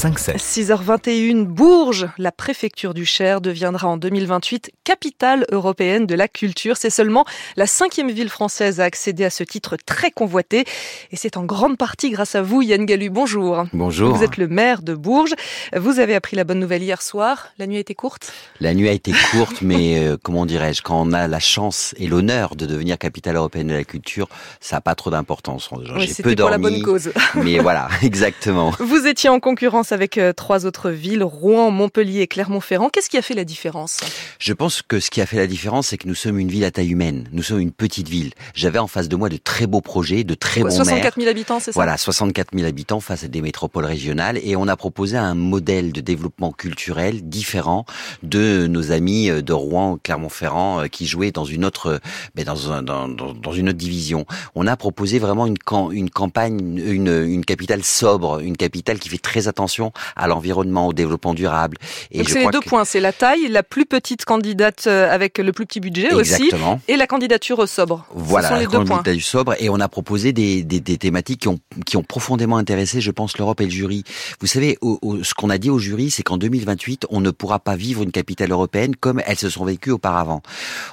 6h21, 0.00 1.44
Bourges, 1.44 2.08
la 2.16 2.32
préfecture 2.32 2.94
du 2.94 3.04
Cher, 3.04 3.42
deviendra 3.42 3.86
en 3.86 3.98
2028 3.98 4.70
capitale 4.82 5.44
européenne 5.52 6.06
de 6.06 6.14
la 6.14 6.26
culture. 6.26 6.78
C'est 6.78 6.88
seulement 6.88 7.26
la 7.56 7.66
cinquième 7.66 8.10
ville 8.10 8.30
française 8.30 8.80
à 8.80 8.84
accéder 8.84 9.26
à 9.26 9.30
ce 9.30 9.44
titre 9.44 9.76
très 9.84 10.10
convoité. 10.10 10.64
Et 11.12 11.16
c'est 11.16 11.36
en 11.36 11.44
grande 11.44 11.76
partie 11.76 12.08
grâce 12.08 12.34
à 12.34 12.40
vous, 12.40 12.62
Yann 12.62 12.86
Gallu. 12.86 13.10
Bonjour. 13.10 13.66
Bonjour. 13.74 14.16
Vous 14.16 14.24
êtes 14.24 14.38
le 14.38 14.48
maire 14.48 14.80
de 14.80 14.94
Bourges. 14.94 15.34
Vous 15.76 15.98
avez 16.00 16.14
appris 16.14 16.34
la 16.34 16.44
bonne 16.44 16.60
nouvelle 16.60 16.82
hier 16.82 17.02
soir. 17.02 17.48
La 17.58 17.66
nuit 17.66 17.76
a 17.76 17.80
été 17.80 17.94
courte? 17.94 18.32
La 18.58 18.72
nuit 18.72 18.88
a 18.88 18.92
été 18.92 19.12
courte, 19.32 19.56
mais 19.60 19.98
euh, 19.98 20.16
comment 20.22 20.46
dirais-je, 20.46 20.80
quand 20.80 20.98
on 20.98 21.12
a 21.12 21.28
la 21.28 21.40
chance 21.40 21.94
et 21.98 22.06
l'honneur 22.06 22.56
de 22.56 22.64
devenir 22.64 22.96
capitale 22.96 23.36
européenne 23.36 23.66
de 23.66 23.74
la 23.74 23.84
culture, 23.84 24.28
ça 24.60 24.76
n'a 24.76 24.80
pas 24.80 24.94
trop 24.94 25.10
d'importance. 25.10 25.68
Oui, 25.72 25.84
J'ai 26.06 26.22
peu 26.22 26.34
dormi. 26.34 26.36
pour 26.36 26.50
la 26.50 26.70
bonne 26.70 26.82
cause. 26.82 27.12
mais 27.34 27.58
voilà, 27.58 27.88
exactement. 28.02 28.72
Vous 28.78 29.06
étiez 29.06 29.28
en 29.28 29.40
concurrence 29.40 29.89
avec 29.92 30.18
euh, 30.18 30.32
trois 30.32 30.66
autres 30.66 30.90
villes, 30.90 31.22
Rouen, 31.22 31.70
Montpellier 31.70 32.20
et 32.20 32.26
Clermont-Ferrand. 32.26 32.88
Qu'est-ce 32.88 33.10
qui 33.10 33.18
a 33.18 33.22
fait 33.22 33.34
la 33.34 33.44
différence? 33.44 34.00
Je 34.38 34.52
pense 34.52 34.82
que 34.82 35.00
ce 35.00 35.10
qui 35.10 35.20
a 35.20 35.26
fait 35.26 35.36
la 35.36 35.46
différence, 35.46 35.88
c'est 35.88 35.98
que 35.98 36.08
nous 36.08 36.14
sommes 36.14 36.38
une 36.38 36.48
ville 36.48 36.64
à 36.64 36.70
taille 36.70 36.90
humaine. 36.90 37.28
Nous 37.32 37.42
sommes 37.42 37.60
une 37.60 37.72
petite 37.72 38.08
ville. 38.08 38.32
J'avais 38.54 38.78
en 38.78 38.86
face 38.86 39.08
de 39.08 39.16
moi 39.16 39.28
de 39.28 39.36
très 39.36 39.66
beaux 39.66 39.80
projets, 39.80 40.24
de 40.24 40.34
très 40.34 40.62
bons 40.62 40.70
64 40.70 41.16
000 41.16 41.28
habitants, 41.28 41.60
c'est 41.60 41.72
ça? 41.72 41.74
Voilà, 41.74 41.96
64 41.96 42.54
000 42.54 42.66
habitants 42.66 43.00
face 43.00 43.24
à 43.24 43.28
des 43.28 43.40
métropoles 43.40 43.84
régionales. 43.84 44.38
Et 44.42 44.56
on 44.56 44.68
a 44.68 44.76
proposé 44.76 45.16
un 45.16 45.34
modèle 45.34 45.92
de 45.92 46.00
développement 46.00 46.52
culturel 46.52 47.28
différent 47.28 47.84
de 48.22 48.66
nos 48.66 48.92
amis 48.92 49.30
euh, 49.30 49.42
de 49.42 49.52
Rouen, 49.52 49.98
Clermont-Ferrand, 50.02 50.82
euh, 50.82 50.86
qui 50.86 51.06
jouaient 51.06 51.32
dans 51.32 51.44
une 51.44 51.64
autre, 51.64 52.00
mais 52.36 52.44
dans, 52.44 52.82
dans, 52.82 53.08
dans, 53.08 53.52
une 53.52 53.68
autre 53.68 53.78
division. 53.78 54.26
On 54.54 54.66
a 54.66 54.76
proposé 54.76 55.18
vraiment 55.18 55.46
une, 55.46 55.56
une 55.92 56.10
campagne, 56.10 56.78
une, 56.78 57.08
une 57.08 57.44
capitale 57.44 57.82
sobre, 57.84 58.40
une 58.40 58.56
capitale 58.56 58.98
qui 58.98 59.08
fait 59.08 59.18
très 59.18 59.48
attention 59.48 59.79
à 60.16 60.28
l'environnement, 60.28 60.88
au 60.88 60.92
développement 60.92 61.34
durable. 61.34 61.76
Et 62.10 62.18
Donc 62.18 62.28
c'est 62.28 62.40
les 62.40 62.50
deux 62.50 62.60
points, 62.60 62.84
c'est 62.84 63.00
la 63.00 63.12
taille, 63.12 63.48
la 63.48 63.62
plus 63.62 63.86
petite 63.86 64.24
candidate 64.24 64.84
euh, 64.86 65.10
avec 65.10 65.38
le 65.38 65.52
plus 65.52 65.66
petit 65.66 65.80
budget 65.80 66.08
Exactement. 66.16 66.74
aussi, 66.74 66.82
et 66.88 66.96
la 66.96 67.06
candidature 67.06 67.68
sobre. 67.68 68.06
Voilà, 68.14 68.48
Ce 68.48 68.54
sont 68.54 68.58
les 68.60 68.66
la 68.66 68.70
deux 68.70 68.78
candidature 68.78 69.02
points. 69.12 69.20
sobre, 69.20 69.54
et 69.58 69.68
on 69.68 69.80
a 69.80 69.88
proposé 69.88 70.32
des, 70.32 70.62
des, 70.62 70.80
des, 70.80 70.98
thématiques 70.98 71.40
qui 71.40 71.48
ont, 71.48 71.58
qui 71.86 71.96
ont 71.96 72.02
profondément 72.02 72.56
intéressé, 72.56 73.00
je 73.00 73.10
pense, 73.10 73.38
l'Europe 73.38 73.60
et 73.60 73.64
le 73.64 73.70
jury. 73.70 74.04
Vous 74.40 74.46
savez, 74.46 74.78
ce 74.80 75.34
qu'on 75.34 75.50
a 75.50 75.58
dit 75.58 75.70
au 75.70 75.78
jury, 75.78 76.10
c'est 76.10 76.22
qu'en 76.22 76.36
2028, 76.36 77.06
on 77.10 77.20
ne 77.20 77.30
pourra 77.30 77.58
pas 77.58 77.76
vivre 77.76 78.02
une 78.02 78.12
capitale 78.12 78.50
européenne 78.50 78.96
comme 78.96 79.22
elles 79.26 79.38
se 79.38 79.48
sont 79.48 79.64
vécues 79.64 79.90
auparavant. 79.90 80.42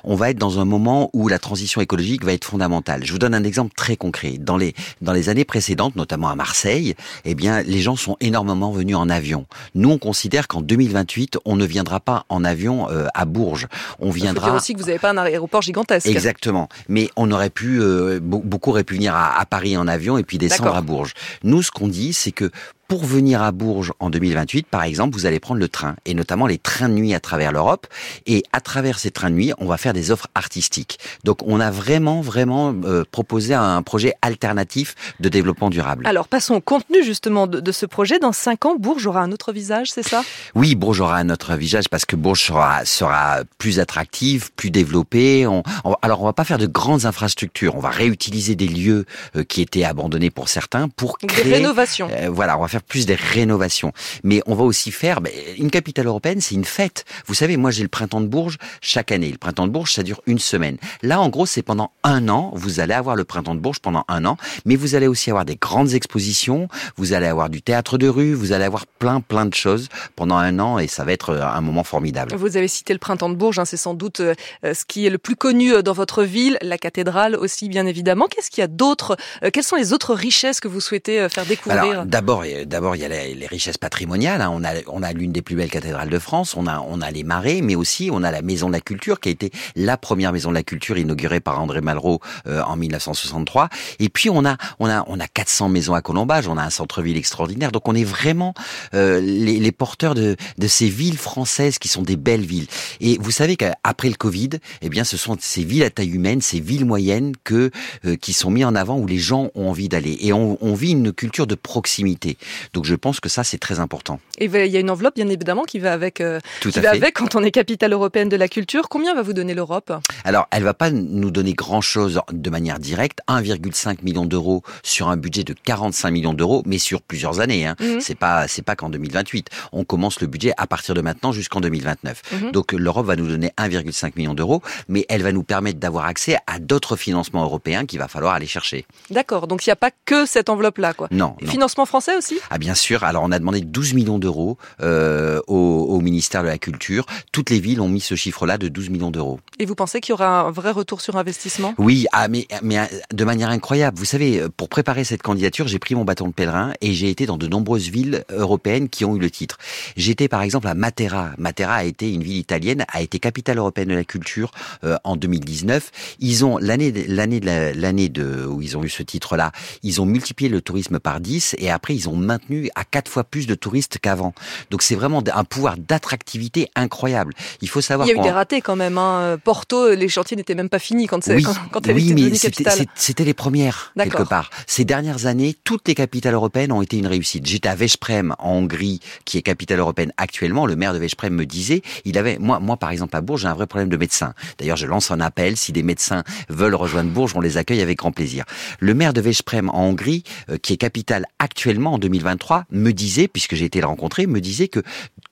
On 0.04 0.16
va 0.16 0.30
être 0.30 0.38
dans 0.38 0.60
un 0.60 0.66
moment 0.66 1.10
où 1.14 1.28
la 1.28 1.40
transition 1.40 1.82
écologique 1.82 2.24
va 2.24 2.34
être 2.34 2.46
fondamentale. 2.46 3.06
Je 3.06 3.12
vous 3.12 3.20
donne 3.20 3.34
un 3.34 3.44
exemple 3.44 3.74
très 3.76 3.96
concret. 3.96 4.36
Dans 4.40 4.58
les, 4.58 4.74
dans 5.02 5.14
les 5.14 5.30
années 5.30 5.46
précédentes, 5.46 5.96
notamment 5.96 6.30
à 6.30 6.36
Marseille, 6.36 6.96
eh 7.26 7.36
bien, 7.36 7.62
les 7.64 7.80
gens 7.80 7.96
sont 7.96 8.18
énormément 8.20 8.72
venus 8.78 8.96
en 8.96 9.10
avion. 9.10 9.46
Nous, 9.76 9.90
on 9.90 9.98
considère 9.98 10.48
qu'en 10.48 10.62
2028, 10.62 11.40
on 11.46 11.56
ne 11.56 11.66
viendra 11.66 12.00
pas 12.00 12.26
en 12.30 12.44
avion 12.44 12.90
euh, 12.90 13.08
à 13.14 13.26
Bourges. 13.26 13.68
On 14.00 14.10
viendra. 14.10 14.48
Il 14.48 14.52
faut 14.52 14.58
aussi 14.58 14.74
que 14.74 14.80
vous 14.80 14.86
n'avez 14.86 15.00
pas 15.00 15.12
un 15.12 15.18
aéroport 15.18 15.62
gigantesque. 15.62 16.08
Exactement. 16.08 16.70
Mais 16.90 17.10
on 17.16 17.32
aurait 17.32 17.50
pu, 17.50 17.80
euh, 17.82 18.20
beaucoup 18.22 18.72
auraient 18.72 18.84
pu 18.84 18.96
venir 18.96 19.16
à, 19.16 19.40
à 19.40 19.46
Paris 19.46 19.78
en 19.78 19.88
avion 19.88 20.18
et 20.18 20.24
puis 20.24 20.38
descendre 20.38 20.76
à 20.76 20.82
Bourges. 20.82 21.14
Nous, 21.44 21.62
ce 21.64 21.72
qu'on 21.72 21.88
dit, 21.88 22.14
c'est 22.14 22.32
que 22.32 22.52
pour 22.88 23.06
venir 23.06 23.42
à 23.42 23.52
Bourges 23.52 23.94
en 24.00 24.10
2028, 24.10 24.68
par 24.68 24.84
exemple, 24.84 25.16
vous 25.16 25.26
allez 25.26 25.40
prendre 25.40 25.60
le 25.60 25.68
train, 25.68 25.96
et 26.06 26.14
notamment 26.14 26.48
les 26.48 26.58
trains 26.58 26.90
de 26.90 26.94
nuit 26.94 27.14
à 27.14 27.20
travers 27.20 27.52
l'Europe. 27.52 27.88
Et 28.26 28.44
à 28.54 28.62
travers 28.62 29.00
ces 29.00 29.12
trains 29.12 29.30
de 29.30 29.36
nuit, 29.36 29.54
on 29.58 29.66
va 29.66 29.78
faire 29.78 29.94
des 29.94 30.12
offres 30.12 30.28
artistiques. 30.36 31.00
Donc 31.24 31.40
on 31.46 31.60
a 31.60 31.70
vraiment, 31.72 32.22
vraiment 32.22 32.74
euh, 32.86 33.04
proposé 33.10 33.54
un 33.54 33.82
projet 33.82 34.14
alternatif 34.22 34.96
de 35.20 35.30
développement 35.30 35.70
durable. 35.70 36.08
Alors 36.08 36.28
passons 36.28 36.56
au 36.56 36.62
contenu 36.62 37.04
justement 37.04 37.48
de, 37.48 37.60
de 37.60 37.72
ce 37.72 37.86
projet. 37.86 38.20
Dans 38.20 38.32
cinq 38.32 38.66
ans, 38.66 38.76
Bourges 38.78 39.06
aura 39.06 39.22
un 39.22 39.32
autre 39.32 39.52
visage, 39.52 39.92
c'est 39.92 40.08
ça? 40.08 40.24
Oui, 40.56 40.76
Bourges 40.76 41.02
aura 41.02 41.18
un 41.18 41.30
autre 41.30 41.56
visage 41.56 41.90
parce 41.90 42.06
que 42.06 42.16
Bourges 42.16 42.44
sera, 42.44 42.86
sera 42.86 43.42
plus 43.58 43.80
attractive, 43.80 44.52
plus 44.56 44.72
développée. 44.72 45.46
On, 45.48 45.64
alors 46.02 46.22
on 46.22 46.26
va 46.26 46.34
pas 46.34 46.46
faire 46.46 46.58
de 46.58 46.68
grandes 46.68 47.06
infrastructures, 47.06 47.76
on 47.76 47.80
va 47.80 47.90
réutiliser 47.90 48.56
des 48.56 48.68
lieux 48.68 49.06
euh, 49.36 49.44
qui 49.44 49.62
étaient 49.62 49.84
abandonnés 49.84 50.30
pour 50.30 50.50
certains 50.50 50.90
pour 50.90 51.18
créer... 51.18 51.44
Des 51.44 51.54
rénovations. 51.56 52.10
Euh, 52.12 52.30
voilà, 52.32 52.58
on 52.58 52.62
va 52.62 52.68
faire 52.68 52.77
plus 52.84 53.06
des 53.06 53.16
rénovations. 53.16 53.92
Mais 54.24 54.42
on 54.46 54.56
va 54.56 54.64
aussi 54.64 54.92
faire, 54.92 55.22
ben, 55.22 55.32
une 55.58 55.72
capitale 55.72 56.08
européenne, 56.08 56.42
c'est 56.42 56.56
une 56.56 56.66
fête. 56.66 57.06
Vous 57.26 57.34
savez, 57.34 57.58
moi 57.58 57.72
j'ai 57.72 57.84
le 57.84 57.90
printemps 57.90 58.22
de 58.22 58.28
Bourges 58.28 58.58
chaque 58.82 59.12
année. 59.12 59.32
Le 59.32 59.38
printemps 59.38 59.68
de 59.68 59.72
Bourges, 59.72 59.94
ça 59.94 60.04
dure 60.04 60.22
une 60.26 60.40
semaine. 60.40 60.78
Là, 61.02 61.20
en 61.22 61.30
gros, 61.30 61.46
c'est 61.46 61.62
pendant 61.62 61.92
un 62.04 62.30
an. 62.30 62.52
Vous 62.54 62.80
allez 62.80 62.94
avoir 62.94 63.16
le 63.16 63.24
printemps 63.24 63.56
de 63.56 63.60
Bourges 63.60 63.80
pendant 63.80 64.04
un 64.08 64.26
an, 64.26 64.38
mais 64.66 64.76
vous 64.76 64.96
allez 64.96 65.08
aussi 65.08 65.30
avoir 65.30 65.46
des 65.46 65.56
grandes 65.56 65.94
expositions. 65.94 66.68
Vous 66.96 67.14
allez 67.14 67.28
avoir 67.28 67.50
du 67.50 67.62
théâtre 67.62 67.98
de 67.98 68.08
rue. 68.08 68.34
Vous 68.34 68.52
allez 68.52 68.66
avoir 68.66 68.86
plein, 68.86 69.22
plein 69.22 69.46
de 69.46 69.54
choses 69.54 69.90
pendant 70.16 70.38
un 70.38 70.60
an, 70.60 70.80
et 70.80 70.88
ça 70.88 71.04
va 71.04 71.12
être 71.12 71.32
euh, 71.32 71.46
un 71.46 71.62
moment 71.62 71.84
formidable. 71.84 72.36
Vous 72.36 72.58
avez 72.58 72.68
cité 72.68 72.94
le 72.94 73.00
printemps 73.00 73.30
de 73.30 73.36
Bourges. 73.36 73.60
Hein, 73.60 73.66
c'est 73.66 73.78
sans 73.78 73.94
doute 73.94 74.20
euh, 74.20 74.34
ce 74.64 74.86
qui 74.86 75.06
est 75.06 75.10
le 75.10 75.18
plus 75.18 75.36
connu 75.36 75.74
euh, 75.74 75.82
dans 75.82 75.94
votre 75.94 76.24
ville, 76.24 76.58
la 76.62 76.78
cathédrale 76.78 77.36
aussi, 77.36 77.70
bien 77.70 77.86
évidemment. 77.86 78.28
Qu'est-ce 78.28 78.50
qu'il 78.50 78.62
y 78.62 78.66
a 78.66 78.68
d'autre 78.68 79.18
Quelles 79.54 79.64
sont 79.64 79.76
les 79.76 79.94
autres 79.94 80.14
richesses 80.14 80.60
que 80.60 80.68
vous 80.68 80.82
souhaitez 80.82 81.28
faire 81.30 81.46
découvrir? 81.46 82.06
D'abord, 82.06 82.44
d'abord, 82.68 82.96
il 82.96 83.02
y 83.02 83.06
a 83.06 83.10
les, 83.10 83.48
richesses 83.48 83.78
patrimoniales. 83.78 84.42
Hein. 84.42 84.52
On 84.54 84.64
a, 84.64 84.72
on 84.88 85.02
a 85.04 85.14
l'une 85.14 85.32
des 85.32 85.42
plus 85.42 85.56
belles 85.56 85.70
cathédrales 85.70 86.10
de 86.10 86.20
France. 86.20 86.56
On 86.56 86.68
a, 86.68 86.80
on 86.88 87.02
a 87.02 87.10
les 87.12 87.24
marais, 87.24 87.62
mais 87.62 87.76
aussi 87.76 88.10
on 88.12 88.24
a 88.24 88.32
la 88.32 88.42
Maison 88.42 88.68
de 88.68 88.74
la 88.74 88.82
Culture 88.82 89.20
qui 89.20 89.30
a 89.30 89.32
été 89.32 89.52
la 89.76 89.98
première 89.98 90.34
maison 90.34 90.50
de 90.50 90.56
la 90.56 90.64
culture 90.64 90.98
inaugurée 90.98 91.40
par 91.40 91.60
André 91.60 91.82
Malraux 91.82 92.20
euh, 92.48 92.62
en 92.64 92.76
1963. 92.76 93.70
Et 94.00 94.10
puis 94.10 94.30
on 94.30 94.46
a, 94.46 94.58
on 94.80 94.90
a, 94.90 95.04
on 95.08 95.20
a 95.20 95.28
400 95.28 95.70
maisons 95.70 95.94
à 95.94 96.02
Colombage. 96.02 96.48
On 96.48 96.58
a 96.58 96.64
un 96.64 96.70
centre-ville 96.70 97.18
extraordinaire. 97.18 97.72
Donc 97.72 97.88
on 97.88 97.96
est 97.96 98.04
vraiment 98.04 98.54
euh, 98.94 99.20
les, 99.20 99.60
les, 99.60 99.72
porteurs 99.72 100.16
de, 100.16 100.36
de 100.58 100.68
ces 100.68 100.90
villes 100.90 101.18
françaises 101.18 101.80
qui 101.80 101.88
sont 101.88 102.02
des 102.02 102.18
belles 102.18 102.46
villes. 102.46 102.68
Et 103.00 103.18
vous 103.20 103.32
savez 103.32 103.56
qu'après 103.56 104.10
le 104.10 104.16
Covid, 104.16 104.50
eh 104.82 104.90
bien, 104.90 105.04
ce 105.04 105.18
sont 105.18 105.38
ces 105.40 105.64
villes 105.64 105.84
à 105.84 105.90
taille 105.90 106.10
humaine, 106.10 106.42
ces 106.42 106.60
villes 106.60 106.86
moyennes 106.86 107.34
que 107.44 107.72
euh, 108.06 108.16
qui 108.16 108.34
sont 108.34 108.52
mis 108.52 108.66
en 108.66 108.76
avant 108.76 108.98
où 108.98 109.08
les 109.08 109.18
gens 109.18 109.50
ont 109.56 109.70
envie 109.70 109.90
d'aller. 109.90 110.18
Et 110.22 110.34
on, 110.34 110.58
on 110.62 110.74
vit 110.74 110.92
une 110.92 111.14
culture 111.14 111.48
de 111.48 111.56
proximité. 111.56 112.38
Donc 112.74 112.86
je 112.86 112.96
pense 112.96 113.20
que 113.20 113.30
ça, 113.30 113.44
c'est 113.44 113.58
très 113.58 113.80
important. 113.80 114.20
Et 114.38 114.46
il 114.46 114.72
y 114.72 114.78
a 114.78 114.80
une 114.80 114.90
enveloppe, 114.90 115.16
bien 115.16 115.30
évidemment, 115.30 115.64
qui 115.64 115.80
va 115.80 115.94
avec, 115.94 116.22
euh, 116.22 116.40
qui 116.62 116.80
va 116.80 116.92
avec 116.92 117.16
quand 117.16 117.36
on 117.36 117.44
est 117.44 117.52
capitale 117.52 117.94
européenne 117.94 118.30
de 118.30 118.36
la 118.36 118.48
culture. 118.48 118.90
Combien 118.90 119.16
va 119.16 119.22
vous 119.22 119.34
donner 119.34 119.54
l'Europe? 119.54 119.92
Alors, 120.24 120.48
elle 120.52 120.64
va 120.64 120.74
pas 120.74 120.92
nous 120.92 121.32
donner 121.32 121.54
grand-chose 121.54 122.22
de 122.32 122.50
manière 122.50 122.80
directe. 122.80 123.20
1,5 123.28 124.04
million 124.04 124.26
d'euros 124.26 124.64
sur 124.84 125.10
un 125.10 125.18
budget 125.18 125.44
de 125.44 125.54
45 125.54 126.12
millions 126.12 126.34
d'euros, 126.34 126.64
mais 126.66 126.78
sur 126.78 127.02
plusieurs 127.02 127.40
années. 127.40 127.66
Hein. 127.66 127.76
Mhm. 127.80 128.02
C'est 128.02 128.16
pas, 128.16 128.48
c'est 128.48 128.62
pas 128.62 128.76
qu'en 128.76 128.90
2028. 128.90 129.50
On 129.72 129.84
commence 129.84 130.22
le 130.22 130.28
budget 130.28 130.54
à 130.58 130.68
partir 130.68 130.96
de 130.96 131.02
maintenant 131.02 131.32
jusqu'en 131.32 131.62
2029. 131.62 132.22
Mhm. 132.32 132.52
Donc 132.52 132.72
l'Europe 132.74 133.06
va 133.06 133.16
nous 133.16 133.28
donner 133.28 133.52
1,5 133.58 134.14
million 134.16 134.34
d'euros, 134.34 134.62
mais 134.88 135.06
elle 135.10 135.24
va 135.24 135.32
nous 135.32 135.44
permettre 135.44 135.80
d'avoir 135.80 136.06
accès 136.06 136.38
à 136.48 136.60
d'autres 136.60 136.96
financements 136.96 137.44
européens 137.44 137.86
qu'il 137.86 138.00
va 138.00 138.08
falloir 138.08 138.34
aller 138.34 138.48
chercher. 138.48 138.86
D'accord. 139.10 139.48
Donc 139.48 139.66
il 139.66 139.70
n'y 139.70 139.74
a 139.74 139.78
pas 139.78 139.92
que 140.06 140.26
cette 140.26 140.50
enveloppe-là, 140.50 140.94
quoi. 140.94 141.08
Non. 141.12 141.36
Financement 141.46 141.86
français 141.86 142.16
aussi? 142.16 142.40
Ah 142.50 142.58
bien 142.58 142.76
sûr. 142.76 143.04
Alors 143.04 143.24
on 143.24 143.32
a 143.32 143.40
demandé 143.40 143.62
12 143.62 143.94
millions 143.94 144.20
d'euros 144.20 144.58
euh, 144.82 145.40
au, 145.48 145.56
au, 145.56 146.00
ministère 146.00 146.44
de 146.44 146.48
la 146.48 146.58
Culture. 146.58 147.06
Toutes 147.32 147.50
les 147.50 147.60
villes 147.60 147.82
ont 147.82 147.90
mis 147.90 148.02
ce 148.02 148.16
chiffre-là 148.16 148.58
de 148.58 148.68
12 148.68 148.90
millions 148.90 149.12
d'euros. 149.12 149.40
Et 149.60 149.66
vous 149.66 149.76
pensez 149.76 150.02
qu'il 150.02 150.12
y 150.12 150.14
aura 150.14 150.42
un 150.42 150.52
vrai 150.52 150.72
retour 150.72 151.02
sur 151.02 151.18
investissement? 151.18 151.74
Oui, 151.78 152.06
ah, 152.12 152.28
mais, 152.28 152.48
mais 152.62 152.80
de 153.14 153.24
manière 153.24 153.50
incroyable. 153.50 153.98
Vous 153.98 154.06
savez, 154.06 154.44
pour 154.56 154.70
préparer 154.70 155.04
cette 155.04 155.22
candidature, 155.22 155.68
j'ai 155.68 155.80
pris 155.80 155.96
mon 155.96 156.06
bâton 156.06 156.28
de 156.28 156.34
pèlerin 156.34 156.74
et 156.82 156.94
j'ai 156.94 157.10
été 157.10 157.26
dans 157.26 157.38
de 157.38 157.48
nombreuses 157.48 157.90
villes 157.90 158.24
européennes 158.30 158.90
qui 158.90 159.06
ont 159.06 159.16
eu 159.16 159.20
le 159.20 159.30
titre. 159.30 159.58
J'étais 159.96 160.28
par 160.28 160.42
exemple 160.42 160.68
à 160.68 160.74
Matera. 160.74 161.32
Matera 161.38 161.76
a 161.76 161.84
été 161.84 162.14
une 162.14 162.24
ville 162.24 162.38
italienne, 162.38 162.86
a 162.92 163.02
été 163.02 163.20
capitale 163.20 163.58
européenne 163.58 163.90
de 163.90 163.96
la 163.96 164.04
culture 164.04 164.52
euh, 164.84 164.98
en 165.04 165.16
2019. 165.16 165.92
Ils 166.20 166.46
ont 166.46 166.58
l'année 166.58 166.92
l'année 167.08 167.40
de 167.40 167.48
l'année 167.76 168.10
de 168.10 168.46
où 168.46 168.62
ils 168.62 168.78
ont 168.78 168.84
eu 168.84 168.90
ce 168.90 169.04
titre-là, 169.04 169.52
ils 169.84 170.02
ont 170.02 170.06
multiplié 170.06 170.50
le 170.50 170.62
tourisme 170.62 171.00
par 171.00 171.20
10 171.20 171.56
et 171.60 171.70
après 171.70 171.96
ils 171.96 172.10
ont 172.10 172.16
maintenu 172.16 172.37
à 172.76 172.84
quatre 172.84 173.10
fois 173.10 173.24
plus 173.24 173.48
de 173.48 173.56
touristes 173.56 173.98
qu'avant. 174.00 174.34
Donc 174.72 174.82
c'est 174.82 174.96
vraiment 174.96 175.24
un 175.34 175.44
pouvoir 175.44 175.78
d'attractivité 175.78 176.70
incroyable. 176.76 177.34
Il 177.62 177.70
faut 177.70 177.82
savoir. 177.82 178.08
Il 178.08 178.16
y 178.16 178.18
a 178.18 178.22
eu 178.22 178.24
des 178.24 178.32
ratés 178.32 178.62
quand 178.62 178.76
même. 178.76 178.98
Hein. 178.98 179.38
Porto, 179.44 179.94
les 179.94 180.10
chantiers 180.10 180.38
n'étaient 180.38 180.56
même 180.56 180.70
pas 180.70 180.80
finis 180.80 181.08
quand, 181.08 181.26
oui, 181.28 181.44
quand, 181.44 181.54
quand 181.72 181.88
elle 181.88 181.96
oui, 181.96 182.28
était 182.28 182.38
capitale. 182.38 182.86
C'était 182.96 183.24
les 183.24 183.34
premières 183.34 183.94
quelque 183.96 184.24
part. 184.24 184.50
Ces 184.66 184.86
dernières 184.86 185.26
années, 185.26 185.56
toutes 185.64 185.88
les 185.88 185.96
capitales 185.96 186.34
européennes 186.34 186.72
ont 186.72 186.82
été 186.82 186.98
une 186.98 187.08
réussite. 187.08 187.46
J'étais 187.46 187.70
à 187.70 187.76
Veszprém 187.76 188.36
en 188.40 188.58
Hongrie, 188.58 189.00
qui 189.26 189.38
est 189.38 189.42
capitale 189.42 189.80
européenne 189.80 190.14
actuellement. 190.18 190.66
Le 190.66 190.76
maire 190.76 190.94
de 190.94 191.00
Veszprém 191.00 191.34
me 191.34 191.46
disait, 191.46 191.82
il 192.06 192.18
avait, 192.18 192.38
moi, 192.40 192.60
moi 192.60 192.78
par 192.78 192.92
exemple 192.92 193.16
à 193.16 193.22
Bourges, 193.22 193.42
j'ai 193.42 193.48
un 193.48 193.54
vrai 193.54 193.68
problème 193.68 193.90
de 193.90 193.98
médecins. 193.98 194.34
D'ailleurs, 194.58 194.78
je 194.78 194.88
lance 194.88 195.12
un 195.12 195.20
appel. 195.20 195.58
Si 195.58 195.72
des 195.72 195.84
médecins 195.84 196.24
veulent 196.50 196.76
rejoindre 196.76 197.10
Bourges, 197.10 197.34
on 197.36 197.42
les 197.42 197.58
accueille 197.58 197.82
avec 197.82 197.98
grand 197.98 198.12
plaisir. 198.12 198.46
Le 198.80 198.94
maire 198.94 199.14
de 199.14 199.22
Veszprém 199.22 199.70
en 199.70 199.88
Hongrie, 199.88 200.24
euh, 200.50 200.58
qui 200.58 200.74
est 200.74 200.78
capitale 200.78 201.26
actuellement 201.40 201.94
en 201.94 201.98
2020 201.98 202.17
2023 202.18 202.66
me 202.72 202.92
disait, 202.92 203.28
puisque 203.28 203.56
j'ai 203.56 203.66
été 203.66 203.80
le 203.80 203.88
rencontrer, 203.88 204.28
me 204.28 204.42
disait 204.42 204.68
que 204.68 204.82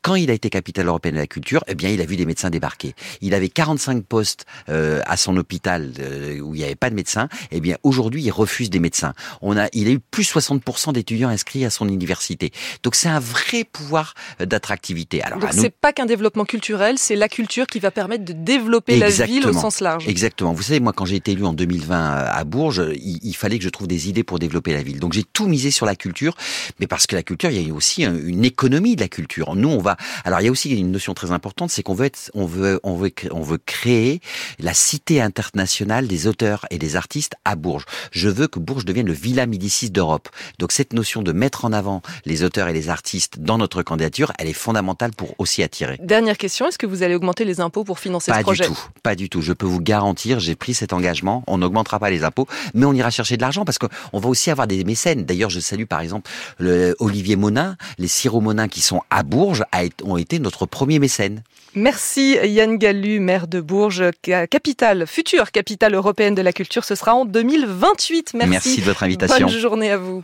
quand 0.02 0.14
il 0.14 0.30
a 0.30 0.34
été 0.34 0.52
capitale 0.52 0.86
européenne 0.88 1.16
de 1.16 1.20
la 1.20 1.26
culture, 1.26 1.64
eh 1.68 1.74
bien, 1.74 1.90
il 1.90 2.00
a 2.00 2.06
vu 2.06 2.16
des 2.16 2.28
médecins 2.28 2.52
débarquer. 2.52 2.94
Il 3.22 3.34
avait 3.34 3.50
45 3.50 4.06
postes 4.06 4.46
euh, 4.70 5.02
à 5.08 5.18
son 5.18 5.36
hôpital 5.36 5.94
euh, 6.00 6.40
où 6.42 6.54
il 6.54 6.60
n'y 6.60 6.64
avait 6.64 6.76
pas 6.76 6.92
de 6.92 6.96
médecins. 6.96 7.28
Eh 7.52 7.60
bien, 7.60 7.78
aujourd'hui, 7.82 8.22
il 8.22 8.30
refuse 8.30 8.70
des 8.70 8.78
médecins. 8.78 9.14
On 9.42 9.58
a, 9.58 9.68
il 9.74 9.88
a 9.88 9.92
eu 9.92 10.00
plus 10.00 10.32
60% 10.32 10.94
d'étudiants 10.94 11.30
inscrits 11.30 11.66
à 11.66 11.72
son 11.72 11.88
université. 11.88 12.52
Donc, 12.84 12.94
c'est 12.94 13.10
un 13.10 13.20
vrai 13.20 13.64
pouvoir 13.64 14.14
euh, 14.42 14.46
d'attractivité. 14.46 15.24
Alors, 15.24 15.40
Donc, 15.40 15.54
c'est 15.54 15.74
pas 15.74 15.92
qu'un 15.92 16.06
développement 16.06 16.46
culturel, 16.46 17.00
c'est 17.00 17.16
la 17.16 17.28
culture 17.28 17.66
qui 17.66 17.80
va 17.80 17.90
permettre 17.90 18.26
de 18.26 18.34
développer 18.34 18.98
la 18.98 19.10
ville 19.10 19.48
au 19.48 19.54
sens 19.54 19.80
large. 19.80 20.08
Exactement. 20.08 20.54
Vous 20.54 20.62
savez, 20.62 20.80
moi, 20.80 20.94
quand 20.94 21.06
j'ai 21.06 21.16
été 21.16 21.32
élu 21.32 21.46
en 21.46 21.54
2020 21.54 21.98
à 21.98 22.44
Bourges, 22.44 22.84
il, 22.96 23.20
il, 23.24 23.36
fallait 23.36 23.58
que 23.58 23.64
je 23.64 23.70
trouve 23.70 23.88
des 23.88 24.08
idées 24.08 24.24
pour 24.24 24.38
développer 24.38 24.74
la 24.74 24.84
ville. 24.84 25.00
Donc, 25.00 25.14
j'ai 25.14 25.24
tout 25.24 25.48
misé 25.48 25.72
sur 25.72 25.88
la 25.88 25.96
culture, 25.96 26.36
mais 26.80 26.88
parce 26.88 27.08
que 27.08 27.16
la 27.16 27.24
culture, 27.24 27.50
il 27.50 27.68
y 27.68 27.70
a 27.70 27.74
aussi 27.74 28.04
une 28.04 28.44
économie 28.44 28.96
de 28.96 29.02
la 29.02 29.08
culture. 29.08 29.56
Nous, 29.56 29.70
on 29.70 29.80
va. 29.80 29.98
Alors, 30.24 30.42
il 30.42 30.46
y 30.46 30.48
a 30.48 30.52
aussi 30.52 30.70
une 30.72 30.92
notion 30.92 31.14
très 31.14 31.32
importante, 31.32 31.70
c'est 31.70 31.84
qu'on 31.84 31.94
veut 31.94 32.06
être, 32.06 32.32
on 32.34 32.46
veut, 32.46 32.80
on 32.84 32.96
veut, 32.96 33.12
on 33.32 33.42
veut 33.42 33.60
créer 33.66 34.20
la 34.60 34.74
cité 34.74 35.22
internationale 35.22 36.08
des 36.08 36.28
auteurs 36.28 36.66
et 36.70 36.78
des 36.78 36.96
artistes 36.96 37.36
à 37.46 37.56
Bourges. 37.56 37.86
Je 38.12 38.30
veux 38.30 38.48
que 38.48 38.60
Bourges 38.60 38.86
devienne 38.86 39.08
le 39.08 39.14
Villa 39.14 39.46
Médicis 39.46 39.90
d'Europe. 39.90 40.30
Donc, 40.60 40.72
cette 40.72 40.94
notion 40.94 41.22
de 41.22 41.32
mettre 41.32 41.66
en 41.66 41.74
avant 41.74 42.02
les 42.26 42.44
auteurs 42.44 42.68
et 42.68 42.74
les 42.74 42.90
artistes 42.90 43.40
dans 43.40 43.58
notre 43.58 43.84
candidature, 43.84 44.34
elle 44.38 44.48
est 44.48 44.54
fondamentale 44.54 45.12
pour 45.12 45.36
aussi 45.38 45.64
attirer. 45.64 45.98
Dernière 46.02 46.38
question, 46.38 46.68
est-ce 46.68 46.78
que 46.78 46.86
vous 46.86 47.04
allez 47.04 47.16
augmenter 47.16 47.46
les 47.46 47.62
impôts 47.62 47.84
pour 47.84 48.00
financer 48.00 48.32
ce 48.32 48.40
projet 48.42 48.64
Pas 48.64 48.70
du 48.70 48.76
tout, 48.76 48.82
pas 49.04 49.16
du 49.16 49.30
tout. 49.30 49.42
Je 49.42 49.54
peux 49.54 49.66
vous 49.66 49.82
garantir, 49.82 50.40
j'ai 50.40 50.56
pris 50.56 50.74
cet 50.74 50.94
engagement, 50.94 51.44
on 51.48 51.58
n'augmentera 51.58 52.00
pas 52.00 52.10
les 52.10 52.24
impôts, 52.24 52.48
mais 52.74 52.86
on 52.86 52.94
ira 52.94 53.10
chercher 53.10 53.38
de 53.38 53.42
l'argent 53.42 53.66
parce 53.66 53.78
qu'on 53.78 54.20
va 54.20 54.30
aussi 54.30 54.52
avoir 54.52 54.68
des 54.68 54.84
mécènes. 54.84 55.26
D'ailleurs, 55.26 55.50
je 55.50 55.60
salue 55.60 55.86
par 55.86 56.02
exemple 56.02 56.30
le 56.66 56.96
Olivier 57.00 57.36
Monin, 57.36 57.78
les 57.98 58.08
Siro 58.08 58.42
Monin 58.42 58.68
qui 58.68 58.82
sont 58.82 59.02
à 59.10 59.24
Bourges 59.24 59.64
ont 60.04 60.18
été 60.18 60.40
notre 60.40 60.66
premier 60.66 61.00
mécène. 61.00 61.44
Merci 61.76 62.38
Yann 62.44 62.78
Gallu, 62.78 63.20
maire 63.20 63.48
de 63.48 63.62
Bourges, 63.62 64.04
capitale, 64.22 65.06
future 65.08 65.52
capitale 65.52 65.94
européenne 65.94 66.36
de 66.36 66.42
la 66.42 66.54
culture. 66.54 66.84
Ce 66.84 66.96
sera 66.96 67.14
en 67.14 67.26
2028. 67.26 68.34
Merci. 68.34 68.50
Merci 68.50 68.82
de 68.82 68.86
votre 68.86 69.04
invitation. 69.04 69.48
Bonne 69.48 69.58
journée 69.58 69.92
à 69.92 69.98
vous. 69.98 70.24